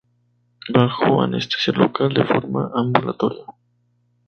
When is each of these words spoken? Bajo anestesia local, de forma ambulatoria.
Bajo 0.77 1.21
anestesia 1.25 1.77
local, 1.81 2.09
de 2.17 2.25
forma 2.33 2.63
ambulatoria. 2.81 3.45